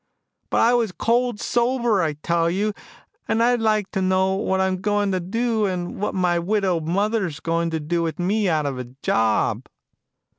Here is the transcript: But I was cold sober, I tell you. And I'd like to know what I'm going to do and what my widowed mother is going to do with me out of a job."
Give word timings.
But 0.49 0.61
I 0.61 0.73
was 0.73 0.91
cold 0.91 1.39
sober, 1.39 2.01
I 2.01 2.13
tell 2.13 2.49
you. 2.49 2.73
And 3.27 3.43
I'd 3.43 3.59
like 3.61 3.91
to 3.91 4.01
know 4.01 4.33
what 4.33 4.59
I'm 4.59 4.81
going 4.81 5.11
to 5.11 5.19
do 5.19 5.67
and 5.67 6.01
what 6.01 6.15
my 6.15 6.39
widowed 6.39 6.87
mother 6.87 7.27
is 7.27 7.39
going 7.39 7.69
to 7.69 7.79
do 7.79 8.01
with 8.01 8.17
me 8.17 8.49
out 8.49 8.65
of 8.65 8.79
a 8.79 8.85
job." 9.03 9.67